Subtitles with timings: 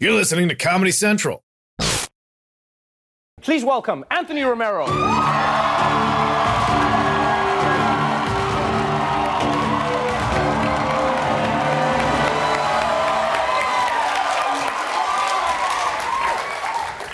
[0.00, 1.44] You're listening to Comedy Central.
[3.42, 4.86] Please welcome Anthony Romero.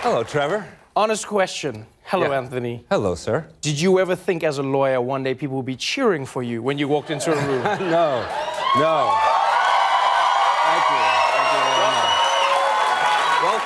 [0.00, 0.64] Hello, Trevor.
[0.96, 1.86] Honest question.
[2.04, 2.38] Hello, Yeah.
[2.38, 2.84] Anthony.
[2.90, 3.46] Hello, sir.
[3.60, 6.62] Did you ever think as a lawyer one day people would be cheering for you
[6.62, 7.62] when you walked into a room?
[7.90, 8.26] No,
[8.78, 9.37] no.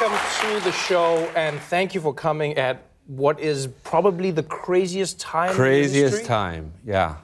[0.00, 0.18] Welcome
[0.58, 5.52] to the show and thank you for coming at what is probably the craziest time
[5.54, 7.16] Craziest time, yeah.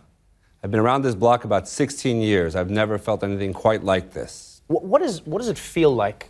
[0.62, 2.56] I've been around this block about 16 years.
[2.56, 4.60] I've never felt anything quite like this.
[4.68, 6.29] Wh- What, is, what does it feel like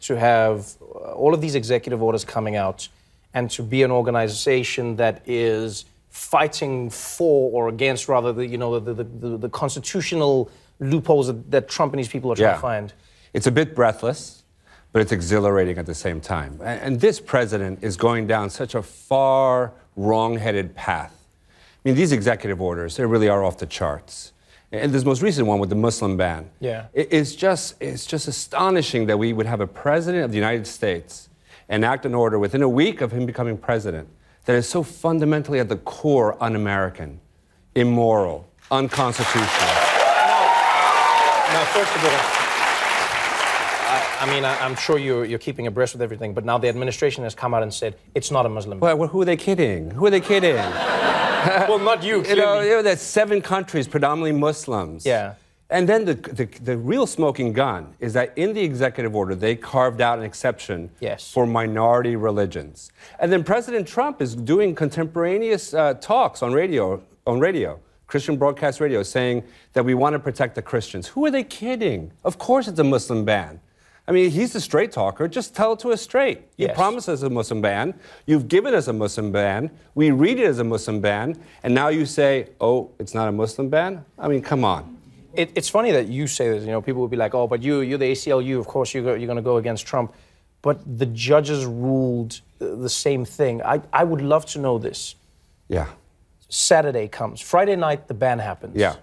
[0.00, 2.88] to have uh, all of these executive orders coming out
[3.34, 8.78] and to be an organization that is fighting for or against, rather, the, you know,
[8.80, 12.54] the, the, the, the constitutional loopholes that, that Trump and these people are trying Yeah.
[12.54, 12.92] to find?
[13.32, 14.43] It's a bit breathless,
[14.94, 16.52] but it's exhilarating at the same time.
[16.62, 21.26] And, and this president is going down such a far wrong-headed path.
[21.50, 24.32] I mean, these executive orders, they really are off the charts.
[24.70, 26.48] And this most recent one with the Muslim ban.
[26.60, 26.86] Yeah.
[26.94, 31.28] It's just, it's just astonishing that we would have a president of the United States
[31.68, 34.08] enact an order within a week of him becoming president
[34.44, 37.18] that is so fundamentally at the core un-American,
[37.74, 39.74] immoral, unconstitutional.
[41.50, 42.43] Now, first of all,
[43.94, 46.68] I, I mean, I, I'm sure you're, you're keeping abreast with everything, but now the
[46.68, 48.80] administration has come out and said it's not a Muslim.
[48.80, 48.98] ban.
[48.98, 49.90] Well, who are they kidding?
[49.90, 50.56] Who are they kidding?
[51.68, 52.24] well, not you.
[52.24, 55.04] You know, you know, there's seven countries, predominantly Muslims.
[55.06, 55.34] Yeah.
[55.70, 59.56] And then the, the, the real smoking gun is that in the executive order, they
[59.56, 61.30] carved out an exception Yes.
[61.32, 62.92] for minority religions.
[63.18, 68.78] And then President Trump is doing contemporaneous uh, talks on radio, on radio, Christian broadcast
[68.78, 71.08] radio, saying that we want to protect the Christians.
[71.08, 72.12] Who are they kidding?
[72.24, 73.58] Of course it's a Muslim ban.
[74.06, 75.26] I mean, he's a straight talker.
[75.28, 76.38] Just tell it to us straight.
[76.58, 76.76] You Yes.
[76.76, 77.94] promised us a Muslim ban.
[78.26, 79.70] You've given us a Muslim ban.
[79.94, 81.40] We read it as a Muslim ban.
[81.62, 84.04] And now you say, oh, it's not a Muslim ban?
[84.18, 84.98] I mean, come on.
[85.32, 86.64] It, it's funny that you say this.
[86.64, 88.60] You know, people would be like, "Oh, but you, you're the ACLU.
[88.60, 90.14] Of course, you're, you're going to go against Trump."
[90.62, 93.60] But the judges ruled the same thing.
[93.62, 95.16] I, I would love to know this.
[95.66, 95.86] Yeah.
[96.48, 97.40] Saturday comes.
[97.40, 98.76] Friday night, the ban happens.
[98.76, 98.94] Yeah.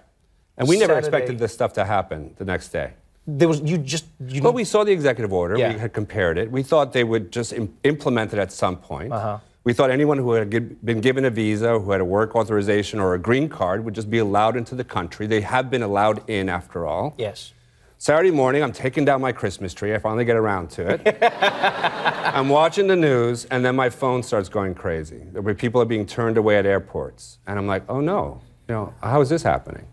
[0.56, 2.92] And we never Saturday- expected this stuff to happen the next day.
[3.26, 4.42] There was you just you.
[4.42, 5.56] But we saw the executive order.
[5.56, 5.72] Yeah.
[5.72, 6.50] We had compared it.
[6.50, 9.12] We thought they would just Im- implement it at some point.
[9.12, 9.38] Uh-huh.
[9.64, 10.50] We thought anyone who had
[10.84, 14.10] been given a visa, who had a work authorization or a green card, would just
[14.10, 15.28] be allowed into the country.
[15.28, 17.14] They have been allowed in after all.
[17.16, 17.52] yes.
[17.98, 19.94] Saturday morning, I'm taking down my Christmas tree.
[19.94, 21.18] I finally get around to it.
[22.34, 25.18] I'm watching the news, and then my phone starts going crazy.
[25.18, 28.92] Where people are being turned away at airports, and I'm like, oh no, you know,
[29.04, 29.86] how is this happening?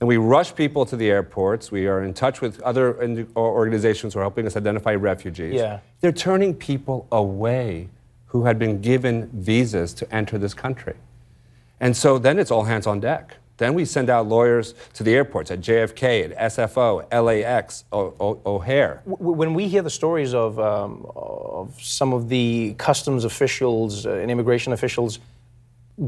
[0.00, 1.72] And we rush people to the airports.
[1.72, 2.96] We are in touch with other
[3.36, 5.54] organizations who are helping us identify refugees.
[5.54, 5.80] Yeah.
[6.00, 7.88] They're turning people away
[8.26, 10.94] who had been given visas to enter this country.
[11.80, 13.36] And so then it's all hands on deck.
[13.56, 18.40] Then we send out lawyers to the airports at JFK, at SFO, LAX, o- o-
[18.46, 19.02] O'Hare.
[19.04, 24.30] When we hear the stories of, um, of some of the customs officials uh, and
[24.30, 25.18] immigration officials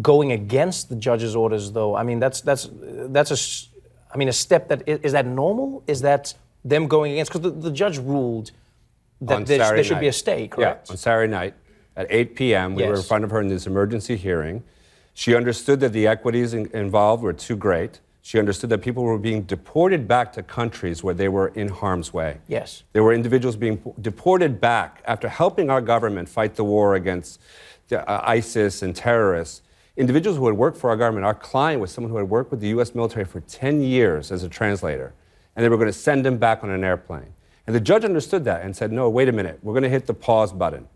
[0.01, 3.67] going against the judge's orders, though, I mean, that's, that's, that's a,
[4.13, 5.83] I mean, a step that, i- is that normal?
[5.87, 6.35] Is that
[6.65, 7.33] them going against?
[7.33, 8.51] Because the, the judge ruled
[9.23, 10.01] that there, there should night.
[10.01, 10.89] be a stay, correct?
[10.89, 11.55] Yeah, on Saturday night
[11.97, 12.75] at 8 p.m.
[12.75, 14.63] We were in front of her in this emergency hearing.
[15.15, 18.01] She understood that the equities in- involved were too great.
[18.23, 22.13] She understood that people were being deported back to countries where they were in harm's
[22.13, 22.39] way.
[22.49, 22.83] Yes.
[22.93, 27.41] There were individuals being deported back after helping our government fight the war against
[27.89, 29.63] the, uh, ISIS and terrorists.
[30.01, 31.27] Individuals who had worked for our government.
[31.27, 32.95] Our client was someone who had worked with the U.S.
[32.95, 35.13] military for 10 years as a translator,
[35.55, 37.35] and they were going to send him back on an airplane.
[37.67, 40.07] And the judge understood that and said, No, wait a minute, we're going to hit
[40.07, 40.89] the pause button.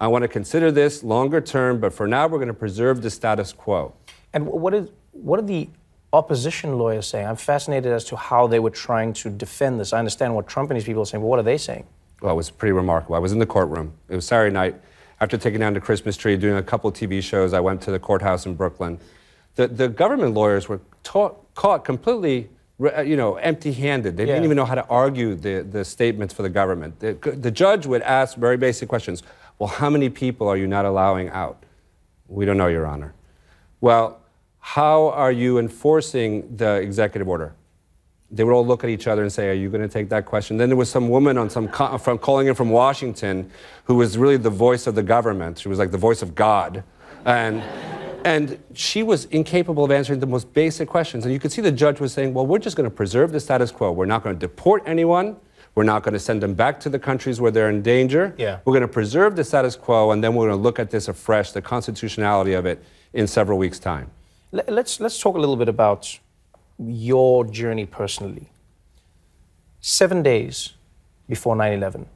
[0.00, 3.10] I want to consider this longer term, but for now, we're going to preserve the
[3.10, 3.92] status quo.
[4.32, 5.68] And wh- what is what are the
[6.14, 7.26] opposition lawyers saying?
[7.26, 9.92] I'm fascinated as to how they were trying to defend this.
[9.92, 11.84] I understand what Trump and these people are saying, but what are they saying?
[12.22, 13.16] Well, it was pretty remarkable.
[13.16, 13.92] I was in the courtroom.
[14.08, 14.80] It was Saturday night.
[15.20, 17.98] After taking down the Christmas tree, doing a couple TV shows, I went to the
[17.98, 18.98] courthouse in Brooklyn.
[19.54, 24.16] The, the government lawyers were taught, caught completely, uh, you know, empty-handed.
[24.16, 27.00] They didn't even know how to argue the, the statements for the government.
[27.00, 29.22] The, the judge would ask very basic questions.
[29.58, 31.64] Well, how many people are you not allowing out?
[32.28, 33.14] We don't know, Your Honor.
[33.80, 34.20] Well,
[34.58, 37.54] how are you enforcing the executive order?
[38.30, 40.26] They would all look at each other and say, "Are you going to take that
[40.26, 43.50] question?" Then there was some woman on some co- from calling in from Washington,
[43.84, 45.58] who was really the voice of the government.
[45.58, 46.82] She was like the voice of God,
[47.24, 47.62] and
[48.24, 51.24] and she was incapable of answering the most basic questions.
[51.24, 53.40] And you could see the judge was saying, "Well, we're just going to preserve the
[53.40, 53.92] status quo.
[53.92, 55.36] We're not going to deport anyone.
[55.76, 58.34] We're not going to send them back to the countries where they're in danger.
[58.38, 58.60] Yeah.
[58.64, 61.06] We're going to preserve the status quo, and then we're going to look at this
[61.06, 62.82] afresh, the constitutionality of it,
[63.12, 64.10] in several weeks' time.
[64.52, 66.18] Let- Let's, let's talk a little bit about
[66.78, 68.50] your journey personally.
[69.80, 70.74] Seven days
[71.28, 72.06] before 9 11,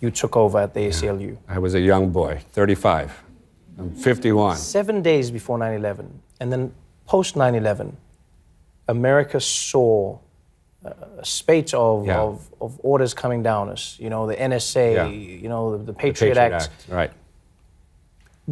[0.00, 1.36] you took over at the ACLU.
[1.48, 3.22] I was a young boy, 35.
[3.78, 4.56] I'm 51.
[4.56, 6.72] Seven days before 9 11, and then
[7.06, 7.96] post 9 11,
[8.88, 10.18] America saw
[10.84, 12.20] uh, a spate of, Yeah.
[12.20, 13.96] of, of orders coming down us.
[14.00, 15.06] You know, the NSA, Yeah.
[15.08, 16.70] you know, the, the The Patriot, Act.
[16.88, 17.10] Right.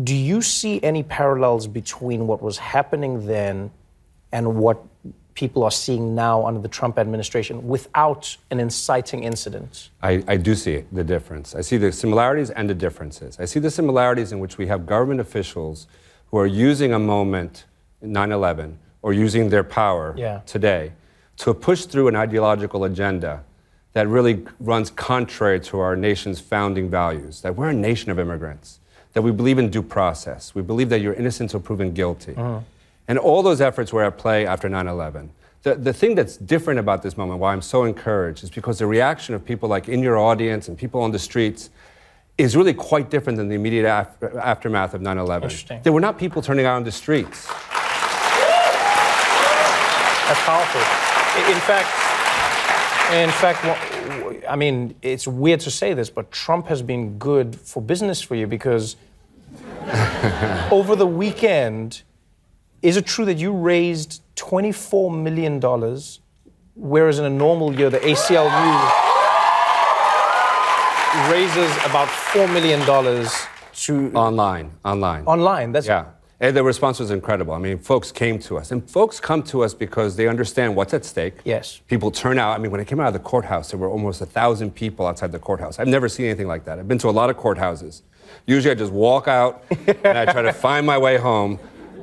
[0.04, 3.70] Do you see any parallels between what was happening then
[4.32, 4.78] and what
[5.34, 9.90] people are seeing now under the Trump administration without an inciting incident?
[10.02, 11.54] I, I do see the difference.
[11.54, 13.38] I see the similarities and the differences.
[13.38, 15.86] I see the similarities in which we have government officials
[16.30, 17.64] who are using a moment,
[18.02, 20.40] 9 11, or using their power Yeah.
[20.44, 20.92] today
[21.38, 23.44] to push through an ideological agenda
[23.92, 28.80] that really runs contrary to our nation's founding values that we're a nation of immigrants,
[29.12, 32.32] that we believe in due process, we believe that you're innocent until proven guilty.
[32.34, 32.64] Mm-hmm.
[33.08, 35.30] And all those efforts were at play after 9 11.
[35.62, 38.86] The, the thing that's different about this moment, why I'm so encouraged, is because the
[38.86, 41.70] reaction of people like in your audience and people on the streets
[42.36, 45.42] is really quite different than the immediate af- aftermath of 9 11.
[45.42, 45.82] Interesting.
[45.82, 47.46] There were not people turning out on the streets.
[50.26, 50.80] That's powerful.
[51.50, 51.88] In fact,
[53.12, 53.64] in fact,
[54.48, 58.34] I mean, it's weird to say this, but Trump has been good for business for
[58.34, 58.96] you because
[60.70, 62.02] over the weekend,
[62.82, 65.60] is it true that you raised $24 million,
[66.74, 68.48] whereas in a normal year, the ACLU
[71.30, 72.80] raises about $4 million
[73.74, 75.24] to Online, online.
[75.24, 75.72] online?
[75.72, 76.06] That's Yeah.
[76.40, 77.52] And the response was incredible.
[77.52, 78.70] I mean, folks came to us.
[78.70, 81.34] And folks come to us because they understand what's at stake.
[81.44, 81.80] Yes.
[81.88, 82.52] People turn out.
[82.52, 85.04] I mean, when I came out of the courthouse, there were almost a thousand people
[85.04, 85.80] outside the courthouse.
[85.80, 86.78] I've never seen anything like that.
[86.78, 88.02] I've been to a lot of courthouses.
[88.46, 89.64] Usually I just walk out
[90.04, 91.58] and I try to find my way home.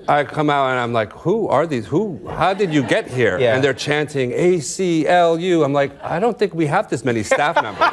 [0.07, 1.87] I come out and I'm like, who are these?
[1.87, 2.27] Who?
[2.27, 3.39] How did you get here?
[3.39, 3.55] Yeah.
[3.55, 5.65] And they're chanting ACLU.
[5.65, 7.89] I'm like, I don't think we have this many staff members.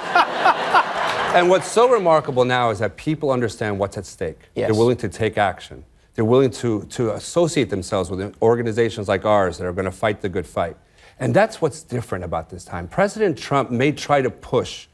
[1.35, 4.39] And what's so remarkable now is that people understand what's at stake.
[4.55, 4.69] Yes.
[4.69, 5.85] They're willing to take action.
[6.15, 10.21] They're willing to, to associate themselves with organizations like ours that are going to fight
[10.21, 10.77] the good fight.
[11.19, 12.87] And that's what's different about this time.
[12.87, 14.89] President Trump may try to push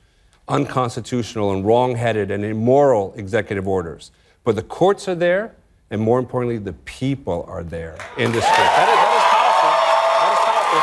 [0.46, 4.12] unconstitutional and wrong-headed and immoral executive orders,
[4.44, 5.56] but the courts are there,
[5.90, 8.31] and more importantly, the people are there in.
[8.32, 8.88] That is, that
[9.19, 9.73] is powerful.
[10.20, 10.81] That is powerful.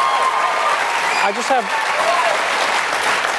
[1.28, 1.66] I just have,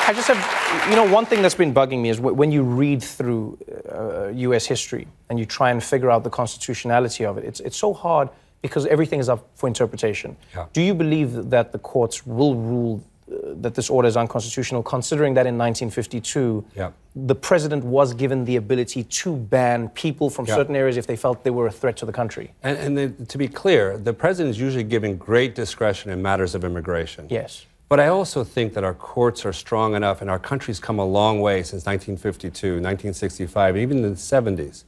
[0.08, 2.62] I just have, you know, one thing that's been bugging me is wh- when you
[2.62, 3.58] read through
[3.92, 4.66] uh, U.S.
[4.66, 8.28] history and you try and figure out the constitutionality of it, it's, it's so hard
[8.62, 10.36] because everything is up for interpretation.
[10.54, 10.66] Yeah.
[10.72, 15.46] Do you believe that the courts will rule that this order is unconstitutional, considering that
[15.46, 16.90] in 1952, Yeah.
[17.14, 20.54] the president was given the ability to ban people from Yeah.
[20.54, 22.52] certain areas if they felt they were a threat to the country?
[22.62, 26.64] And, and to be clear, the president is usually given great discretion in matters of
[26.64, 27.26] immigration.
[27.28, 27.66] Yes.
[27.88, 31.04] But I also think that our courts are strong enough, and our country's come a
[31.04, 34.84] long way since 1952, 1965, even in the 70s.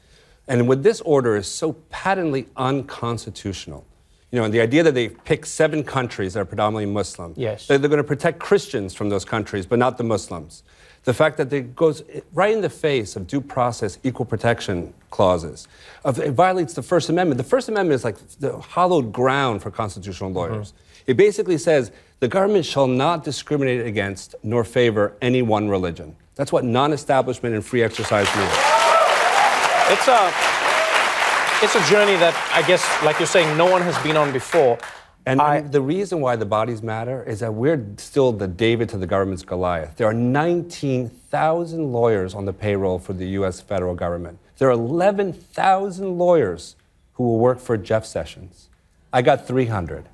[0.46, 3.84] And with this order is so patently unconstitutional.
[4.30, 7.32] You know, and the idea that they pick seven countries that are predominantly Muslim.
[7.36, 7.66] Yes.
[7.66, 10.62] They're, they're going to protect Christians from those countries, but not the Muslims.
[11.04, 12.02] The fact that it goes
[12.34, 15.66] right in the face of due process, equal protection clauses,
[16.04, 17.38] of, it violates the First Amendment.
[17.38, 20.72] The First Amendment is like the hallowed ground for constitutional lawyers.
[20.72, 21.10] Mm-hmm.
[21.12, 26.14] It basically says the government shall not discriminate against nor favor any one religion.
[26.34, 28.52] That's what non establishment and free exercise means.
[29.90, 30.30] It's a
[31.62, 34.78] it's a journey that I guess, like you're saying, no one has been on before.
[35.26, 38.96] And, I- the reason why the bodies matter is that we're still the David to
[38.98, 39.96] the government's Goliath.
[39.96, 43.60] There are 19,000 lawyers on the payroll for the U.S.
[43.60, 44.38] federal government.
[44.58, 46.76] There are 11,000 lawyers
[47.14, 48.68] who will work for Jeff Sessions.
[49.12, 50.06] I got 300.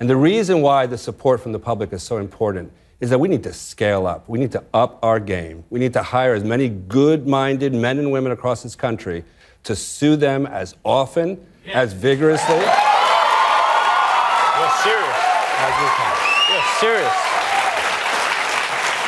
[0.00, 3.28] And the reason why the support from the public is so important is that we
[3.28, 4.28] need to scale up.
[4.28, 5.64] We need to up our game.
[5.70, 9.24] We need to hire as many good minded men and women across this country
[9.64, 12.54] to sue them as often, as vigorously.
[12.54, 12.64] You're
[14.82, 15.18] serious.
[16.50, 17.12] You're serious.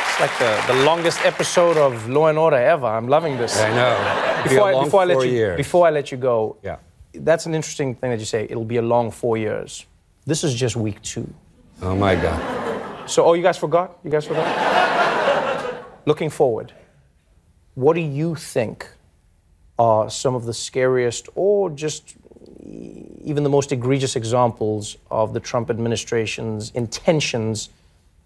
[0.09, 2.87] It's like the, the longest episode of Law and Order ever.
[2.87, 3.59] I'm loving this.
[3.59, 4.39] I know.
[4.39, 5.57] It'll be Before I, before I let you years.
[5.57, 6.77] before I let you go, Yeah.
[7.13, 8.45] that's an interesting thing that you say.
[8.49, 9.85] It'll be a long four years.
[10.25, 11.31] This is just week two.
[11.83, 12.56] Oh my God.
[13.07, 13.97] So, oh, you guys forgot?
[14.03, 14.45] You guys forgot?
[16.05, 16.73] Looking forward,
[17.75, 18.87] what do you think
[19.79, 22.15] are some of the scariest or just
[23.23, 27.69] even the most egregious examples of the Trump administration's intentions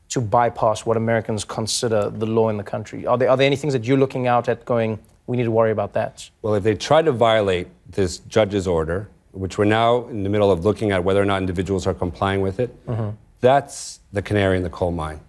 [0.09, 3.05] to bypass what Americans consider the law in the country?
[3.05, 5.51] Are there, are there any things that you're looking out at going, we need to
[5.51, 6.29] worry about that?
[6.41, 10.51] Well, if they try to violate this judge's order, which we're now in the middle
[10.51, 13.11] of looking at whether or not individuals are complying with it, mm-hmm.
[13.41, 15.19] That's the canary in the coal mine.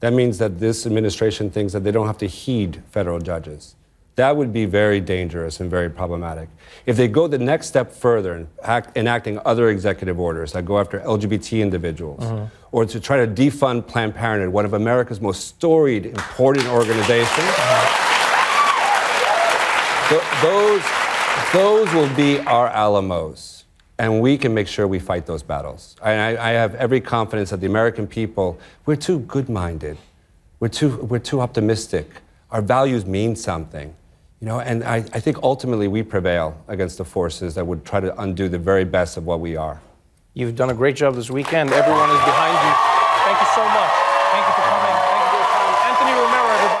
[0.00, 3.76] That means that this administration thinks that they don't have to heed federal judges.
[4.16, 6.48] That would be very dangerous and very problematic.
[6.84, 10.78] If they go the next step further in act, enacting other executive orders that go
[10.78, 12.44] after LGBT individuals, mm-hmm.
[12.72, 17.50] or to try to defund Planned Parenthood, one of America's most storied, important organizations,
[20.08, 20.82] th- those,
[21.52, 23.64] those will be our Alamos.
[24.00, 25.94] And we can make sure we fight those battles.
[26.00, 29.98] I, I have every confidence that the American people, we're too good minded.
[30.58, 32.08] We're too, we're too optimistic.
[32.50, 33.94] Our values mean something.
[34.40, 38.00] You know, and I, I think ultimately we prevail against the forces that would try
[38.00, 39.82] to undo the very best of what we are.
[40.32, 41.70] You've done a great job this weekend.
[41.70, 42.72] Everyone is behind you.
[43.28, 43.92] Thank you so much.
[44.32, 44.96] Thank you for coming.
[44.96, 45.74] Thank you for your time.
[45.92, 46.80] Anthony Romero, everybody.